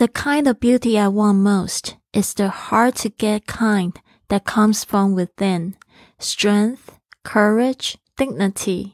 [0.00, 3.92] The kind of beauty I want most is the hard to get kind
[4.28, 5.74] that comes from within.
[6.18, 8.92] Strength, courage, dignity.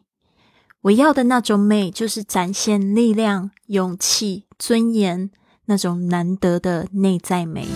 [0.83, 5.31] 我要的那种美，就是展现力量、勇气、尊严
[5.67, 7.67] 那种难得的内在美。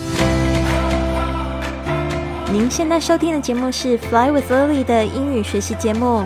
[2.51, 6.25] 您现在收听的节目是《Fly with Lily》的英语学习节目，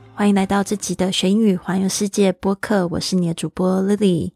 [0.21, 4.31] 欢迎来到这集的学英语环游世界播客，我是你的主播 Lily。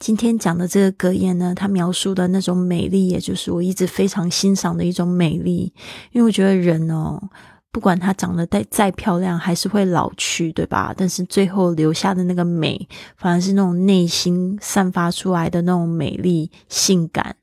[0.00, 5.72] 今天讲的这个格言呢，它描述的那种美丽，也就是我一直非常欣赏的一种美丽。
[6.10, 7.22] 因为我觉得人哦，
[7.70, 10.92] 不管他长得再再漂亮，还是会老去，对吧？
[10.96, 17.36] 但是最后留下的那个美，反而是那种内心散发出来的那种美丽、性感。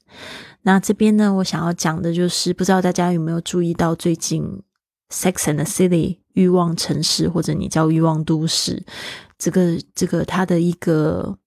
[0.63, 4.43] 那这边呢，我想要讲的就是，不知道大家有没有注意到最近
[5.09, 5.87] 《Sex and the City》
[6.35, 8.81] 欲望城市，或者你叫欲望都市，
[9.37, 11.37] 这个这个它的一个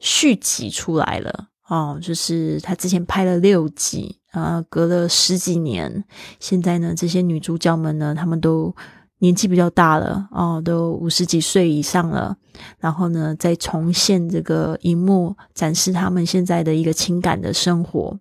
[0.00, 6.02] 续集出来了哦，就是他之前拍了六集啊，隔了十几年，
[6.40, 8.74] 现在呢，这些女主角们呢，她们都。
[9.20, 12.36] 年纪比较大了哦，都五十几岁以上了，
[12.78, 18.16] 然后呢，再重现这个荧幕，展示他们现在的一个情感的生活。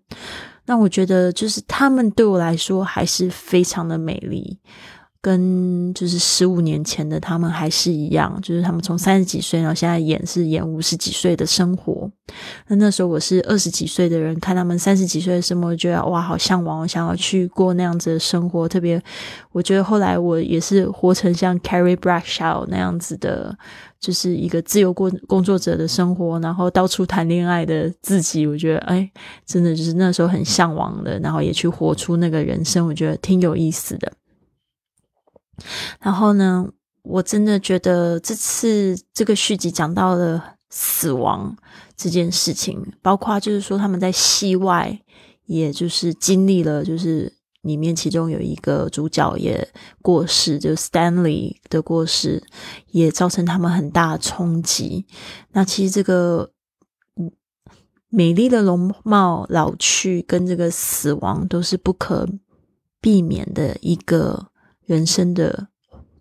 [0.66, 4.60] 那我觉得，就是他们对我来说还是非常的美丽。
[5.22, 12.10] 跟就是十五年前的他们还是一样，就是他们从三十几岁，然后现在演是演五十几岁的生活。
[12.68, 18.68] 那那时候我是二十几岁的人，看他们三十几岁的生活，觉得哇，好向往，我想要去过那样子的生活。
[18.68, 19.02] 特别，
[19.52, 23.58] 我觉得后来我也是活成像 Carrie Bradshaw 那样子的，
[24.00, 28.46] 就是一个自由工工作者的生活，然后到处谈恋爱的自己。
[28.46, 29.10] 我觉得，哎，
[29.46, 34.12] 真的就是那时候很向往的，然后也去活出那个人生，我觉得挺有意思的。
[36.00, 36.70] 然后呢，
[37.02, 41.56] 我真的觉得这次这个续集讲到了死亡
[41.96, 45.00] 这件事情，包括就是说他们在戏外，
[45.46, 49.68] 也就是经历了，就是里面其中有一个主角也
[50.02, 52.44] 过世，就 Stanley 的过世，
[52.92, 55.08] 也造成他们很大的冲击。
[55.54, 56.52] 那其实这个
[58.10, 62.28] 美丽的容貌老去跟这个死亡都是不可
[63.02, 64.50] 避免的一个。
[64.88, 65.68] 人生的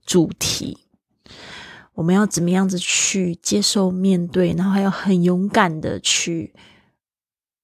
[0.04, 0.76] 主题，
[1.94, 6.52] 我们要怎么样子去接受、面对，然后还要很勇敢的去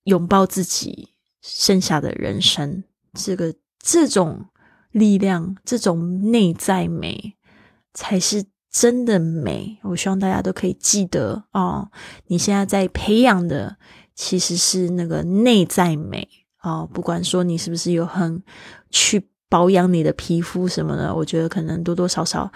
[0.05, 1.09] 拥抱自己
[1.43, 2.85] 剩下的人生。
[3.15, 4.47] 这个这种
[4.93, 7.37] 力量，这种内在美，
[7.93, 9.81] 才是真的美。
[9.83, 11.91] 我希望大家都可以记得啊！
[12.29, 13.77] 你现在在培养的
[14.15, 16.87] 其实是那个内在美啊！
[16.87, 18.41] 不管说你是不是有很
[18.89, 19.32] 去。
[19.53, 22.51] 保养你的皮肤什么的，我觉得可能多多少少，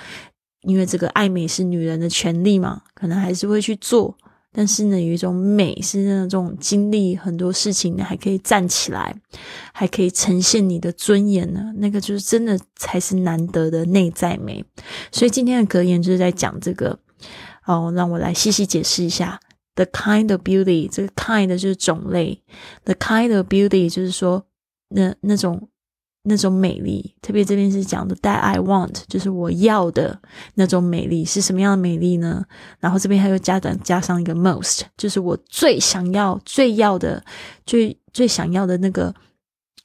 [0.63, 4.17] 因为这个爱美是女人的权利嘛，可能还是会去做。
[4.51, 9.15] 但是呢，有一种美是那种经历很多事情，你还可以站起来，
[9.75, 11.71] 还可以呈现你的尊严呢。
[11.77, 14.65] 那个就是真的才是难得的内在美。
[15.13, 16.99] 所以今天的格言就是在讲这个
[17.67, 19.39] 哦，让我来细细解释一下
[19.75, 20.89] the kind of beauty。
[20.91, 22.43] 这个 kind 就是种类
[22.85, 24.47] ，the kind of beauty 就是说
[24.89, 25.69] 那那种。
[26.27, 30.21] 那种美丽，特别这边是讲的 that I want，就是我要的
[30.55, 32.45] 那种美丽是什么样的美丽呢？
[32.79, 37.25] 然后这边还有加上加上一个 most，就是我最想要、最要的、
[37.65, 39.15] 最最想要的那个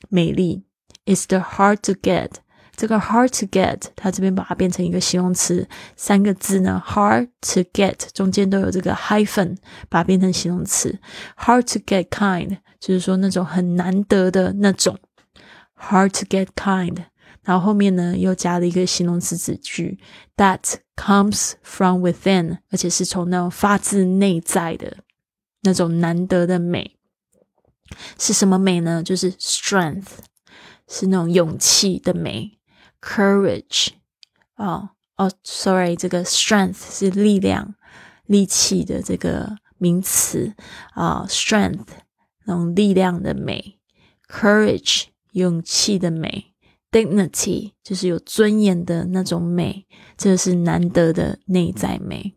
[0.10, 0.64] 美丽。
[1.08, 2.30] Is the hard to get？
[2.76, 9.58] 这个 hard to get，它这边把它变成一个形容词，三个字呢，hard to get 中间都有这个 hyphen，
[9.90, 11.00] 把它变成形容词。
[11.38, 14.96] Hard to get kind，就是说那种很难得的那种。
[15.90, 17.06] Hard to get kind，
[17.44, 20.00] 然后后面呢又加了一个形容词子句
[20.38, 24.98] ，that comes from within，而且是从那种发自内在的
[25.62, 26.98] 那种难得的美，
[28.20, 29.02] 是什么美呢？
[29.02, 30.20] 就是 strength，
[30.88, 32.60] 是那种勇气的美
[33.02, 33.90] ，courage，
[34.56, 37.74] 哦哦，sorry，这个 strength 是力量、
[38.28, 40.54] 力气的这个名词
[40.94, 41.88] 啊，strength
[42.46, 43.80] 那种力量的美
[44.30, 45.06] ，courage。
[45.33, 46.55] 勇气的美，
[46.91, 49.87] dignity 就是有尊严的那种美，
[50.17, 52.35] 这是难得的内在美。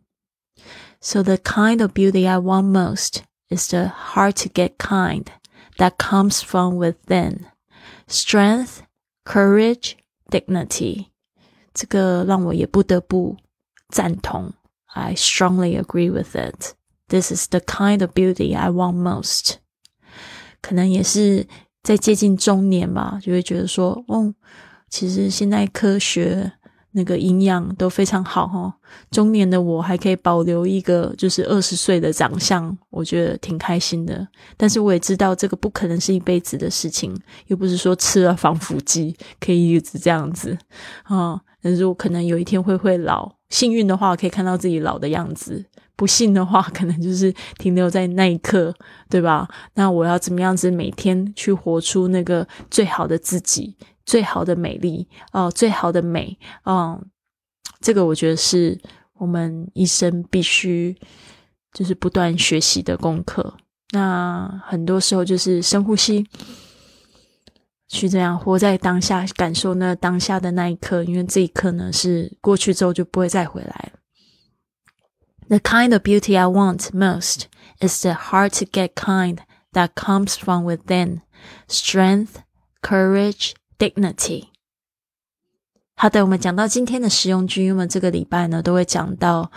[1.00, 5.26] So the kind of beauty I want most is the hard to get kind
[5.78, 7.46] that comes from within.
[8.06, 8.82] Strength,
[9.24, 9.94] courage,
[10.30, 11.06] dignity.
[11.72, 13.36] 这个让我也不得不
[13.88, 14.52] 赞同。
[14.86, 16.74] I strongly agree with it.
[17.08, 19.54] This is the kind of beauty I want most.
[20.60, 21.46] 可能也是
[21.85, 24.33] 在接近中年吧，就会觉得说，哦，
[24.89, 26.51] 其实现在科学。
[26.97, 28.73] 那个营养都非常好哈，
[29.11, 34.25] 中年的我还可以保留一个就是二十岁的长相，我觉得挺开心的。
[34.55, 37.13] 但是我也知道这个不可能是一辈子的事情，
[37.47, 40.57] 又不是说吃了防腐剂可以一直这样子
[41.03, 41.37] 啊。
[41.61, 48.73] 但是我可能有一天会会老，幸运的话可以看到自己老的样子，不幸的话可能就是停留在那一刻，
[49.09, 49.47] 对吧？
[49.75, 53.75] 那我要怎么样子每天去活出那个最好的自己？
[54.05, 57.03] 最好的美丽哦，最好的美，嗯，
[57.81, 58.79] 这个我觉得是
[59.13, 60.95] 我们一生必须
[61.73, 63.55] 就是不断学习的功课。
[63.93, 66.23] 那很多时候就是深呼吸，
[67.87, 73.99] 去这样活在当下，感受那当下的那一刻，因为这一刻呢是过去之后就不会再回来了。
[75.48, 77.46] The kind of beauty I want most
[77.80, 79.38] is the hard to get kind
[79.72, 81.20] that comes from within,
[81.68, 82.42] strength,
[82.82, 83.54] courage.
[83.80, 84.48] Dignity。
[85.96, 89.50] 好的，我们讲到今天的实用句，因为我们这个礼拜呢都会讲到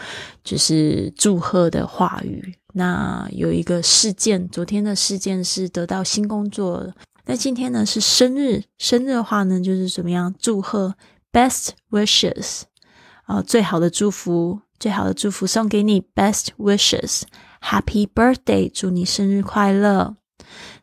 [0.45, 2.55] 就是祝贺的话语。
[2.73, 6.89] 那有一个事件，昨天的事件是得到新工作，
[7.25, 10.95] 那今天呢是生日，生日的话呢就是怎么样祝贺，
[11.33, 12.61] best wishes
[13.25, 20.16] 啊，最好的祝福， 最好的祝福送给你，best wishes，happy birthday，祝你生日快乐。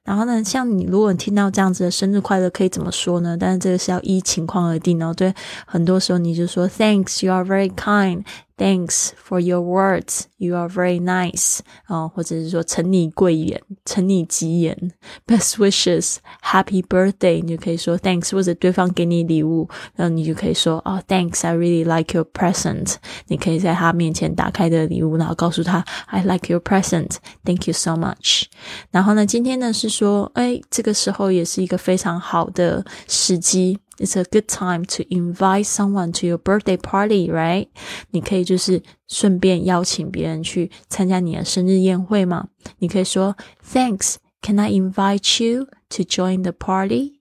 [0.04, 3.36] 然后呢，像你，如果你听到这样子的生日快乐，可以怎么说呢？
[3.40, 5.12] 但是这个是要依情况而定哦。
[5.12, 5.34] 对，
[5.66, 8.24] 很多时候你就说 Thanks, you are very kind.
[8.57, 10.25] Thanks for your words.
[10.37, 11.61] You are very nice.
[11.87, 14.93] 啊，或者是说承你贵言，承你吉言。
[15.27, 17.43] Best wishes, happy birthday.
[17.43, 19.67] 你就可以说 Thanks，或者对方给你礼物，
[19.97, 22.97] 然后你就可以说哦，Thanks, I really like your present.
[23.29, 27.17] 你可以在他面前打开的礼物，然后告诉他 I like your present.
[27.45, 28.45] Thank you so much.
[28.91, 33.79] 然后呢，今天呢是说，哎，这个时候也是一个非常好的时机。
[33.99, 37.69] It's a good time to invite someone to your birthday party, right?
[38.11, 42.49] 你可以就是顺便邀请别人去参加你的生日宴会嘛？
[42.79, 47.21] 你可以说，Thanks, can I invite you to join the party?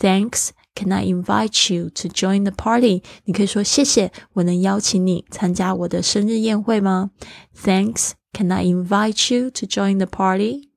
[0.00, 3.02] Thanks, can I invite you to join the party?
[3.24, 7.10] 你可以说谢谢，我能邀请你参加我的生日宴会吗？
[7.56, 10.68] Thanks, can I invite you to join the party?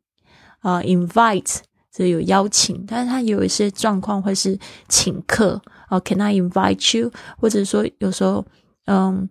[0.62, 1.58] 啊、uh,，invite
[1.97, 5.59] 这有邀请，但是它有一些状况会是请客
[5.89, 5.99] 哦。
[6.05, 7.11] Can I invite you？
[7.39, 8.45] 或者说有时候，
[8.85, 9.27] 嗯，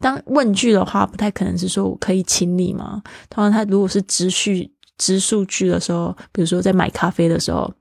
[0.00, 3.00] 当问句的话，不太可能是说我可以请你吗？
[3.30, 7.72] 通常他如果是直叙直述句的时候，比如说在买咖啡的时候，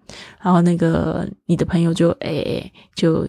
[0.43, 3.27] 然后那个你的朋友就诶就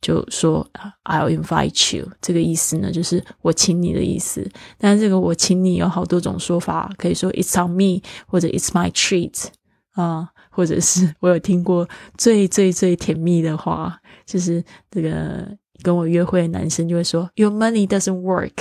[0.00, 0.68] 就说
[1.04, 4.50] I'll invite you，这个意思呢就是我请你的意思。
[4.78, 9.44] 但是这个我请你有好多种说法，可以说 It's on me，或者 It's my treat。
[9.92, 15.46] 啊，或者是我有听过最最最甜蜜的话，就是这个
[15.82, 18.52] 跟我约会的男生就会说：“Your money doesn't work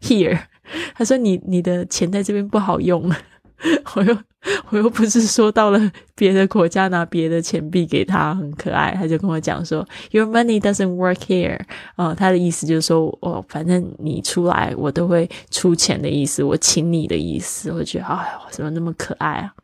[0.00, 0.40] here。
[0.96, 3.10] ”他说：“你你的钱在这边不好用。
[3.94, 4.16] ”我又
[4.70, 11.60] 我又不是说到了别的国家拿别的钱币给他很可爱，他就跟我讲说：“Your money doesn't work here。”
[11.96, 17.72] 哦，他的意思就是说，哦，反正你出来我都会出钱的意思，我请你的意思。
[17.72, 19.54] 我觉得哎，怎么那么可爱啊？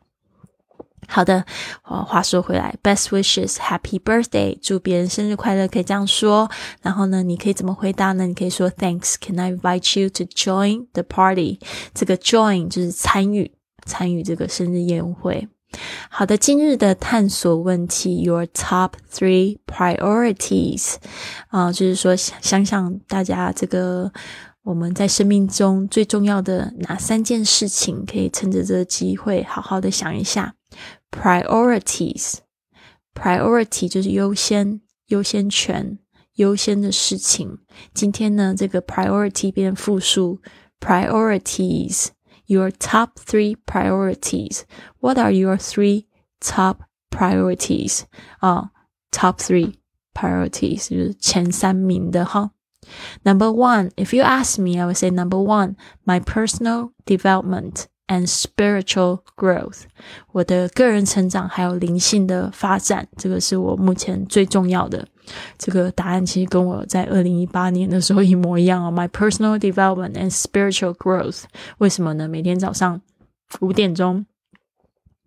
[1.13, 1.45] 好的，
[1.83, 6.49] 话说回来，best wishes, happy birthday，祝别人生日快乐，可以这样说。
[6.81, 8.25] 然后呢，你可以怎么回答呢？
[8.25, 11.59] 你可以说 Thanks, can I invite you to join the party？
[11.93, 13.51] 这个 join 就是参与，
[13.85, 15.47] 参与这个生日宴会。
[16.09, 20.95] 好的，今日的探索问题，Your top three priorities，
[21.49, 24.11] 啊，就是说想想大家这个
[24.63, 30.55] 我们在生命中最重要的哪三件事情，可以趁着这个机会好好的想一下。
[31.12, 35.98] Priorities，priority 就是优先、优先权、
[36.34, 37.58] 优先的事情。
[37.94, 40.40] 今天呢，这个 priority 变复数，
[40.80, 44.62] priorities。Your top three priorities.
[45.00, 46.06] What are your three
[46.40, 46.78] top
[47.10, 48.04] priorities?
[48.38, 48.70] 啊，
[49.10, 49.74] top three
[50.14, 52.52] priorities 就是前三名的哈。
[53.22, 55.76] Number one, if you ask me, I would say number one,
[56.06, 59.83] my personal development And spiritual growth，
[60.31, 65.07] 我的个人成长还有灵性的发展，这个是我目前最重要的。
[65.57, 68.91] 这个答案其实跟我在二零一八年的时候一模一样哦。
[68.91, 71.43] My personal development and spiritual growth，
[71.77, 72.27] 为什么呢？
[72.27, 73.01] 每天早上
[73.61, 74.25] 五点钟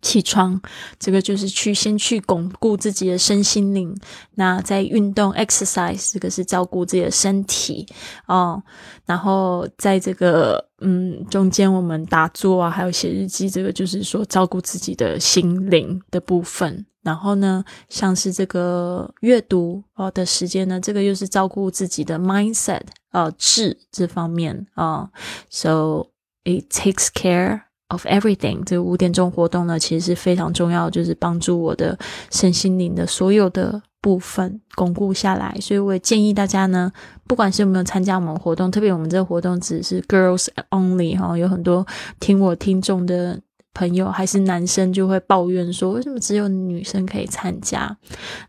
[0.07, 0.61] 起床，
[1.01, 3.93] 这个就是去先去巩固自己的身心灵。
[4.37, 7.85] 那在运动 exercise，这个是照顾自己的身体
[8.27, 8.63] 哦。
[9.05, 16.87] 然后在这个嗯中间，我们打坐啊，还有写日记，这个就是说照顾自己的心灵的部分。
[17.03, 25.11] 然后呢，像是这个阅读哦的时间呢，这个又是照顾自己的 mindset 呃智这方面啊。
[25.51, 26.11] So
[26.45, 27.66] it takes care.
[27.89, 31.97] Of everything，这个五点钟活动呢，其实是非常重要，就是帮助我的
[32.33, 35.57] 身心灵的所有的部分巩固下来。
[35.61, 36.91] 所以我也建议大家呢，
[37.29, 41.87] 不管是有没有参加我们活动，特别我们这个活动只是 girls only 哈，有很多
[42.19, 43.41] 听我听众的。
[43.77, 47.95] 朋友还是男生就会抱怨说，为什么只有女生可以参加？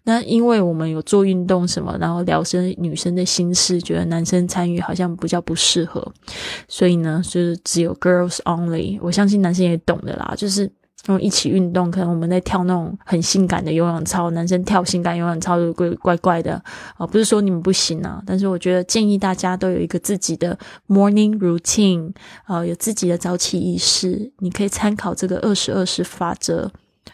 [0.04, 6.02] 那因为我们有做运动什么，然后聊生女生的心事，觉得男生参与好像比较不适合，
[6.70, 8.98] 所以呢，就是只有 girls only。
[9.02, 10.72] 我相信男生也懂的啦，就是。
[11.06, 16.62] 然后一起运动，可能我们在跳那种很性感的游泳操，男生跳性感游泳操就怪怪怪的
[16.98, 17.08] 啊！
[17.08, 22.12] 不是说你们不行啊，但是我觉得建议大家都有一个自己的 morning routine
[22.44, 26.72] 啊，有自己的早起仪式，你可以参考这个二十二十法则。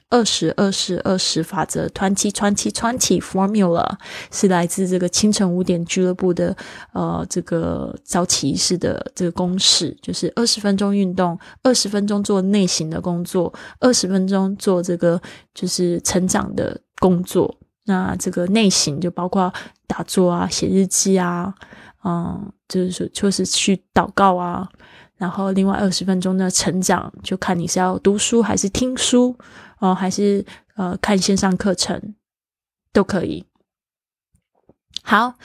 [0.10, 3.98] 二十二十二十法则，twenty twenty twenty formula
[4.32, 6.56] 是来自这个清晨五点俱乐部的
[6.94, 15.22] 呃这个早起仪式的这个公式，就是二十分钟运动，二十分钟做内省的工作，二十分钟做这个
[15.54, 17.58] 就是成长的工作。
[17.86, 19.52] 那这个内省就包括
[19.88, 21.54] 打坐啊、写日记啊，
[22.06, 24.70] 嗯，就是说就是去祷告啊。
[25.24, 29.34] 然后另外二十分钟的成长，就看你是要读书还是听书。
[29.80, 32.14] 哦，还是呃看线上课程
[32.92, 33.46] 都可以。
[35.02, 35.36] 好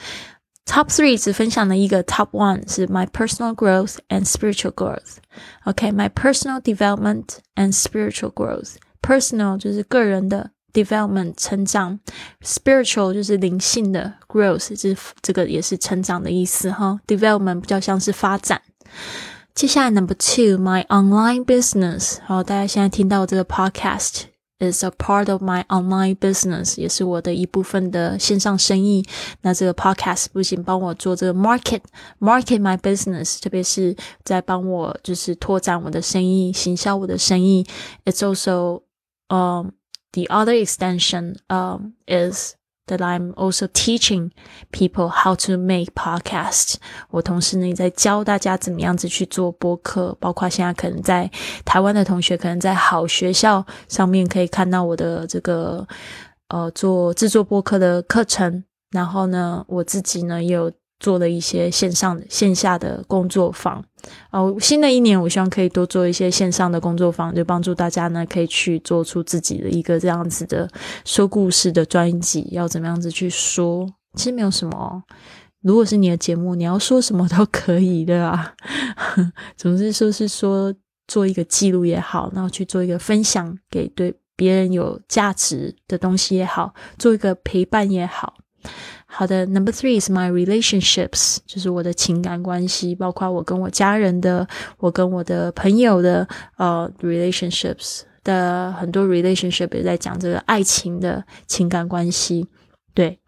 [0.65, 5.19] ，Top three 只分享了一个，Top one 是 My personal growth and spiritual growth。
[5.63, 8.75] OK，My personal development and spiritual growth。
[9.01, 12.01] Personal 就是个人的 development 成长
[12.41, 16.99] ，spiritual 就是灵性的 growth，这这个也是成长的意思哈。
[17.07, 18.61] Development 比较像是发展。
[19.58, 22.18] 接下来 Number two，My online business。
[22.24, 29.04] 好，大家现在听到这个 podcast。is a part of my online business，也是我的一部分的线上生意。
[29.42, 31.80] 那这个 podcast 不仅帮我做这个 market
[32.20, 33.94] market my business，特别是
[34.24, 37.66] 在帮我就是拓展我的生意、行销我的生意。
[38.04, 38.82] It's also
[39.28, 39.72] um
[40.12, 42.54] the other extension um is
[42.89, 44.31] that I'm also teaching
[44.71, 46.75] people how to make podcasts。
[47.09, 51.31] 我同时呢也在教大家怎么样子去做播客，包括现在可能在
[51.63, 55.87] 台湾的同学，可能在好学校上面可以看到我的这个
[56.49, 58.63] 呃做制作播客的课程。
[58.91, 60.71] 然后呢，我自己呢也有。
[61.01, 63.81] 做了一些线上、线下的工作坊，
[64.31, 70.69] 哦，新的一年我希望可以多做一些线上的工作坊，就帮助大家呢可以去做出自己的一个这样子的
[71.05, 73.87] 说故事的专辑，要怎么样子去说？
[74.15, 75.03] 其实没有什么，
[75.61, 78.53] 如果是你的节目，你要说什么都可以，的啊？
[79.55, 80.73] 总之说是说
[81.07, 88.35] 做一个记录也好，然后去做一个分享给对别人有价值的东西也好，做一个陪伴也好。
[89.11, 94.47] 好的，Number three is my relationships，就是我的情感关系，包括我跟我家人的，
[94.77, 102.47] 我跟我的朋友的，呃，relationships 的很多 relationship 也在讲这个爱情的情感关系。
[102.93, 103.19] 对，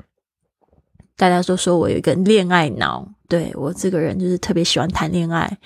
[1.17, 5.57] 大家都说我有一个恋爱脑，对我这个人就是特别喜欢谈恋爱。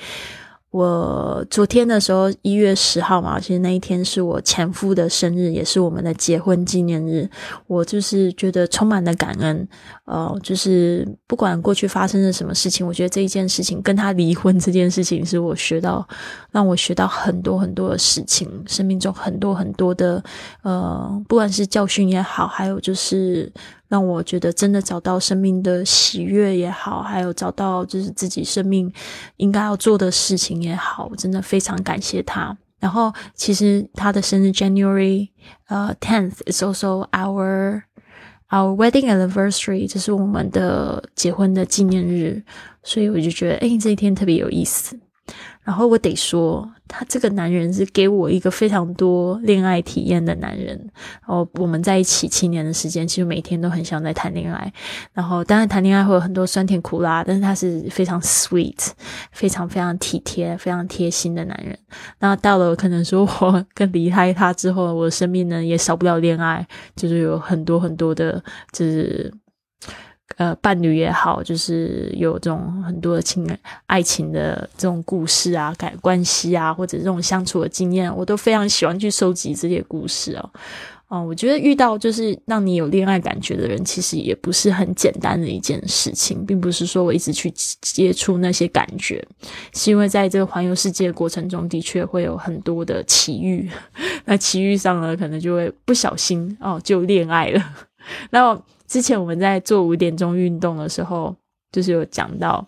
[0.75, 7.29] 我昨天的时候，一月十号嘛，其实那一天是我前夫的生日，也是我们的结婚纪念日。
[7.65, 9.65] 我就是觉得充满了感恩，
[10.03, 16.05] 呃，就是不管过去发生了什么事情，我觉得这一件事情跟他离婚这件事情，是我学到
[16.51, 20.22] 让我学到很多很多的事情，生命中很多很多的
[20.62, 23.50] 呃，不管是教训也好，还有就是。
[23.88, 28.92] 让我觉得真的找到生命的喜悦也好，还有找到就是自己生命
[29.38, 32.58] 应该要做的事情也好，我真的非常感谢他。
[32.80, 35.30] 然后其实他的生日 January
[35.68, 37.82] 呃 tenth is also our
[38.50, 42.44] our wedding anniversary，这是我们的结婚的纪念日，
[42.84, 45.00] 所以我就觉得哎这一天特别有意思。
[45.63, 50.77] 然后我得说，他这个男人是给我一个非常多恋爱体验的男人。
[51.22, 54.72] 然后我们在一起七年的时间，其实每天都很像在谈恋爱。
[55.13, 58.91] 然后当然谈恋爱会有很多酸甜苦辣，但是他是非常 sweet、
[59.32, 61.75] 非常非常体贴、非常贴心的男人。
[62.20, 66.65] 那到了可能说我跟离开他之后，我的生命呢也少不了恋爱，
[66.96, 69.34] 就是有很多很多的，就是
[70.38, 73.48] 呃伴侣也好，就是有这种很多的情
[73.86, 80.50] 爱情的这种故事啊、感关系啊，或者这种相处的经验，我都非常喜欢去收集这些故事哦。
[81.08, 89.24] 哦，我觉得遇到就是让你有恋爱感觉的人，其实也不是很简单的一件事情，并不是说我一直去接触那些感觉，
[89.72, 93.70] 是因为在这个环游世界过程中的确会有很多的奇遇，
[94.25, 97.63] 那奇遇上呢，可能就会不小心哦就恋爱了。
[98.32, 101.36] 那之前我们在做五点钟运动的时候，
[101.72, 102.65] 就是有讲到。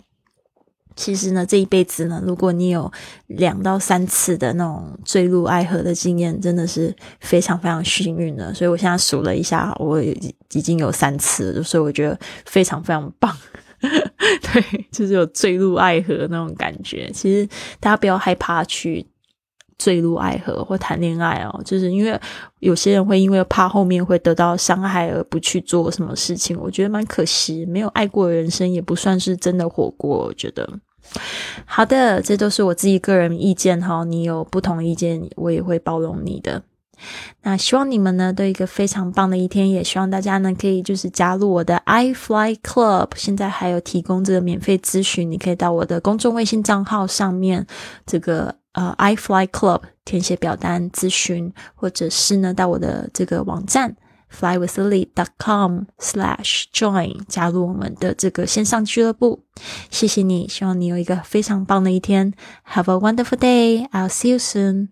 [0.95, 2.91] 其实呢，这一辈子呢，如果你有
[3.27, 8.51] 两到三次的那种坠入爱河的经验，真的是非常非常幸运的。
[8.51, 13.38] 所以我现在数了一下，我已经有三次，所以我觉得非常非常棒。
[13.79, 17.12] 对，就是有坠入爱河那种感觉。
[17.12, 17.47] 其实
[17.79, 19.05] 大家不要害怕去
[19.77, 22.19] 坠入爱河或谈恋爱哦，就是因为
[22.60, 27.65] 有些人会因为怕后面会得到伤害而不去做什么事情，我觉得蛮可惜。
[27.65, 30.67] 没有爱过的人生也不算是真的活过，我觉得。
[31.65, 34.03] 好的，这都是我自己个人意见哈。
[34.03, 36.62] 你有不同意见，我也会包容你的。
[37.43, 47.65] 那希望你们呢都有一个非常棒的一天，也希望大家呢可以就是加入我的 i Fly Club，现在还有提供这个免费咨询，你可以到我的公众微信账号上面
[48.05, 53.96] 这个呃 i Fly Club 填写表单咨询，或者是呢到我的这个网站。
[54.29, 59.39] flywithlily.com/slash/join 加入我们的这个线上俱乐部，
[59.89, 62.34] 谢谢你，希望你有一个非常棒的一天。
[62.74, 63.88] Have a wonderful day.
[63.91, 64.89] I'll see you soon.